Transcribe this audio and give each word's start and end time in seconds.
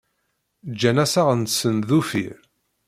Ǧǧan 0.71 0.97
assaɣ-nsen 1.03 1.75
d 1.87 1.89
uffir. 1.99 2.37